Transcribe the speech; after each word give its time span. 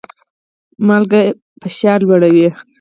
مالګه 0.85 1.21
فشار 1.61 1.99
لوړوي 2.07 2.47